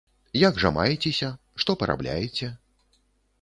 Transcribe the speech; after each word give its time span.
Як 0.43 0.55
жа 0.63 0.71
маецеся, 0.77 1.29
што 1.65 1.77
парабляеце? 1.83 2.51